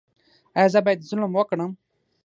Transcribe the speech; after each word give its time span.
ایا 0.57 0.69
زه 0.73 0.79
باید 0.85 1.07
ظلم 1.09 1.31
وکړم؟ 1.35 1.71